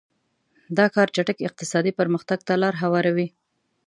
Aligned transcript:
دا 0.77 0.85
کار 0.95 1.07
چټک 1.15 1.37
اقتصادي 1.47 1.91
پرمختګ 1.99 2.39
ته 2.47 2.53
لار 2.61 2.75
هواروي. 2.83 3.27